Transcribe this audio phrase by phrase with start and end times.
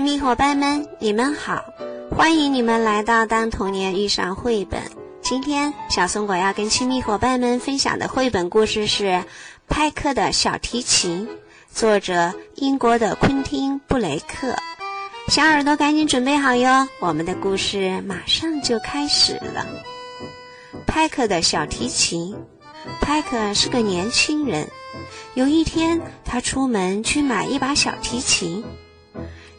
[0.00, 1.62] 亲密伙伴们，你们好！
[2.10, 4.80] 欢迎你们来到《当童年遇上绘本》。
[5.20, 9.04] 今天，小松果要跟亲密伙伴们分享的绘本故事是
[9.68, 11.28] 《派克的小提琴》，
[11.70, 14.56] 作者英国的昆汀·布雷克。
[15.28, 19.66] 小耳朵赶紧准备好哟，我们的故事马上就开始了。
[20.86, 22.34] 派克的小提琴。
[23.02, 24.66] 派克是个年轻人。
[25.34, 28.64] 有一天，他出门去买一把小提琴。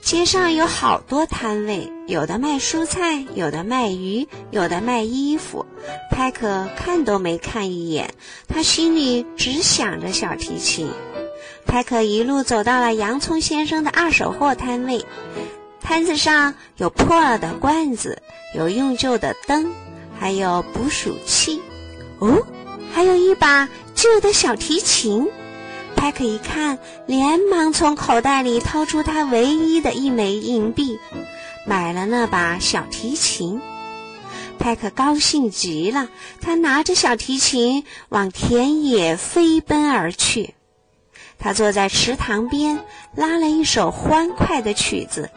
[0.02, 5.66] 街上有好多摊位，有的卖蔬菜，有的卖鱼，有的卖衣服。
[6.10, 8.14] 派克看都没看一眼，
[8.48, 10.90] 他心里只想着小提琴。
[11.66, 15.06] 派克一路走到了洋葱先生的二手货摊位。
[15.80, 18.22] 摊子上有破了的罐子，
[18.56, 19.72] 有用旧的灯，
[20.20, 21.62] 还有捕鼠器。
[22.20, 22.46] 哦，
[22.92, 25.28] 还有一把旧的小提琴。
[26.02, 30.98] 派克一看，连忙从口袋里掏出他唯一的一枚硬币，
[31.68, 33.62] 买了那把小提琴。
[34.58, 36.10] 派克高兴极了，
[36.42, 40.56] 他拿着小提琴往田野飞奔而去。
[41.38, 42.84] 他坐在池塘边，
[43.16, 45.30] 拉了一首欢快的曲子。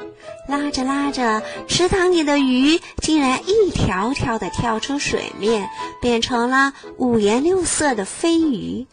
[0.48, 5.68] 拉着拉着，池塘里的鱼竟然一条条的跳出水面，
[6.00, 8.86] 变成了五颜六色的飞鱼，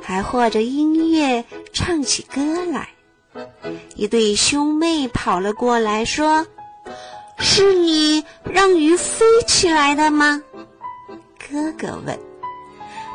[0.00, 2.88] 还和着音乐唱起歌来。
[3.96, 6.46] 一对兄妹跑了过来，说
[7.38, 10.42] ：“是你让鱼飞起来的吗？”
[11.50, 12.18] 哥哥问。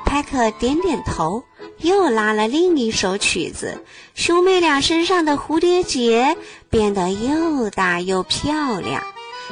[0.06, 1.44] 派克点点头。
[1.82, 3.84] 又拉了另一首曲子，
[4.16, 6.36] 兄妹俩身上的蝴蝶结
[6.72, 9.04] 变得又大又漂亮。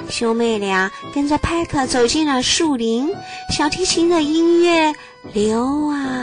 [0.09, 3.13] 兄妹俩跟着派克走进了树林，
[3.55, 4.95] 小提琴的音乐
[5.33, 6.14] 流啊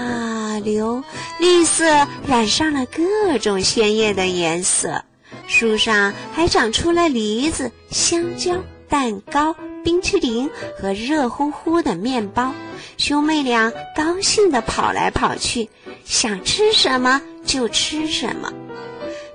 [0.52, 1.02] 小流，
[1.38, 5.02] 绿色染上了各种鲜艳的颜色。
[5.46, 8.54] 树上还长出了梨子、香蕉、
[8.86, 9.54] 蛋糕。
[9.82, 10.48] 冰淇淋
[10.78, 12.52] 和热乎乎的面包，
[12.98, 15.68] 兄妹俩高兴地跑来跑去，
[16.04, 18.52] 想吃什么就吃什么。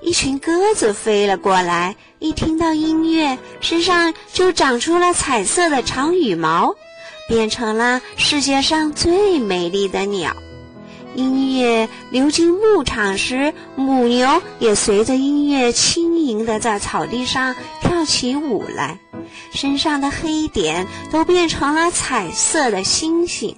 [0.00, 6.74] 一群鸽子飞了过来，一听到音乐，身上就长出了彩色的长羽毛，
[7.28, 10.34] 变成了世界上最美丽的鸟。
[11.18, 19.00] 音乐流进牧场时，母牛也随着音乐轻盈地在草地上跳起舞来。
[19.52, 23.56] 身上的黑点都变成了彩色的星星。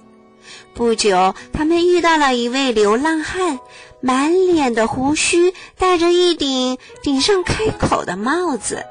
[0.73, 3.59] 不久，他们遇到了一位流浪汉，
[4.01, 8.83] 满脸的胡须，戴着一顶顶上开口的帽子。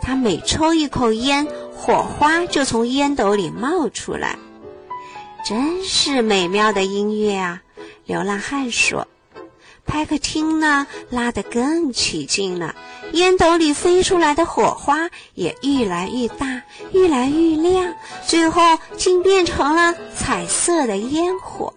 [0.00, 4.38] 他每抽一口烟，火花就从烟斗里冒出来。
[5.44, 7.62] 真是美妙的音乐啊！
[8.04, 9.06] 流浪汉说。
[9.84, 12.74] 派克听呢，拉得更起劲了。
[13.14, 16.62] 烟斗里飞出来的火花也越来越大，
[16.92, 17.92] 越来越亮，
[18.24, 18.62] 最后
[18.96, 21.74] 竟变成了彩色的烟火。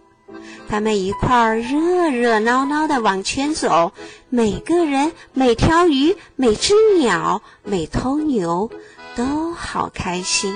[0.69, 3.91] 他们一块儿热热闹闹地往前走，
[4.29, 8.69] 每个人、每条鱼、每只鸟、每头牛
[9.15, 10.55] 都好开心。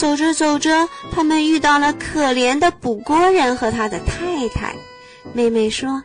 [0.00, 4.74] 走着走着，他们遇到了可怜的捕锅人和他的太太。
[5.34, 6.02] 妹妹说。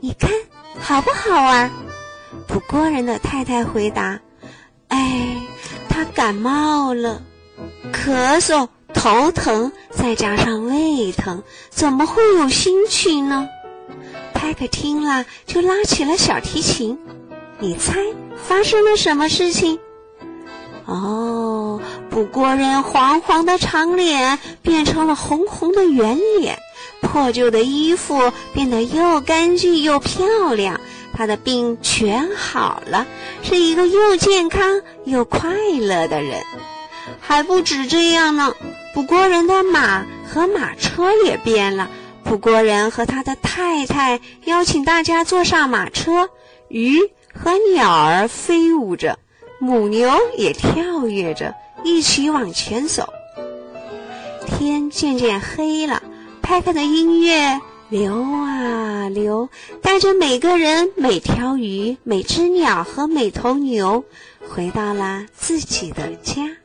[0.00, 0.28] 你看，
[0.80, 1.70] 好不好玩？
[2.48, 4.18] 捕锅人的太太回答
[4.88, 5.36] ：“哎，
[5.88, 7.22] 他感冒了，
[7.92, 13.48] 咳嗽、头疼，再加上胃疼，怎么会有心情呢？”
[14.34, 16.98] 派克听了，就拉起了小提琴。
[17.60, 18.00] 你猜
[18.36, 19.78] 发生了什么事情？
[20.88, 21.78] 哦，
[22.08, 26.58] 捕过人黄黄的长脸变成了红红的圆脸。
[27.02, 30.80] 破旧的衣服变得又干净又漂亮，
[31.14, 33.06] 他的病全好了，
[33.42, 36.42] 是一个又健康又快乐的人。
[37.20, 38.54] 还不止这样呢，
[38.94, 41.90] 捕过人的马和马车也变了。
[42.24, 46.30] 捕过人和他的太太邀请大家坐上马车，
[46.68, 46.98] 鱼
[47.34, 49.18] 和鸟儿飞舞着，
[49.58, 53.08] 母牛也跳跃着，一起往前走。
[54.46, 56.02] 天渐渐黑了。
[56.40, 57.60] 派克的音乐
[57.90, 59.50] 流啊流，
[59.82, 64.04] 带着每个人、每条鱼、每只鸟和每头牛，
[64.48, 66.56] 回到了自己的家。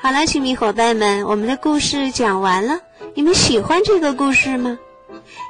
[0.00, 2.80] 好了，亲密伙伴们，我们的故事讲完了。
[3.14, 4.78] 你们喜欢这个故事吗？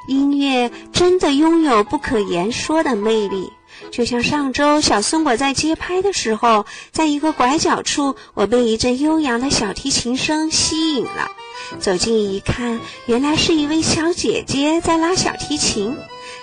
[0.07, 3.51] 音乐真的拥有不可言说的魅力。
[3.91, 11.31] 就像上周小松果在街拍的时候，在一个拐角处，我被一阵悠扬的小提琴声吸引了。
[11.79, 15.97] 走近一看，原来是一位小姐姐在拉小提琴，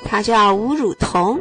[0.04, 1.40] 她叫吴汝彤。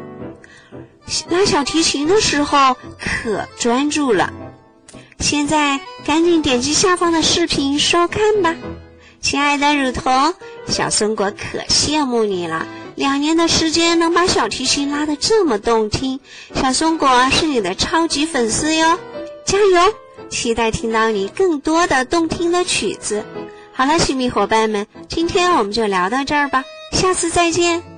[1.30, 4.32] 拉小提琴的时候可专注了。
[5.20, 8.56] 现在赶紧点击下方的视频收看吧，
[9.20, 10.34] 亲爱的乳彤，
[10.68, 12.66] 小松果可羡慕你了。
[12.96, 16.20] 两年的时间能把小提琴拉得这么动听，
[16.56, 19.00] 小松果是你的超级粉丝哟！
[19.46, 19.94] 加油，
[20.30, 23.24] 期待听到你更多的动听的曲子。
[23.74, 27.93] 好了，亲密伙伴们，今天我们就聊到这儿吧，下次再见。